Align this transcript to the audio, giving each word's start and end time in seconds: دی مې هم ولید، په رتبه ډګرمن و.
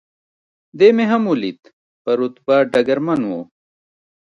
دی 0.77 0.89
مې 0.95 1.05
هم 1.11 1.23
ولید، 1.31 1.59
په 2.03 2.11
رتبه 2.19 2.55
ډګرمن 2.71 3.21
و. 3.25 3.31